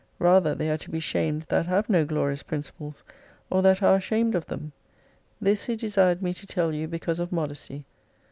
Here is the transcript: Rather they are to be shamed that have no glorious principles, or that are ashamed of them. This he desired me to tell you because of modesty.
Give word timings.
Rather 0.17 0.55
they 0.55 0.67
are 0.71 0.79
to 0.79 0.89
be 0.89 0.99
shamed 0.99 1.43
that 1.49 1.67
have 1.67 1.87
no 1.87 2.03
glorious 2.05 2.41
principles, 2.41 3.03
or 3.51 3.61
that 3.61 3.83
are 3.83 3.93
ashamed 3.95 4.33
of 4.33 4.47
them. 4.47 4.71
This 5.39 5.65
he 5.65 5.75
desired 5.75 6.23
me 6.23 6.33
to 6.33 6.47
tell 6.47 6.73
you 6.73 6.87
because 6.87 7.19
of 7.19 7.31
modesty. 7.31 7.85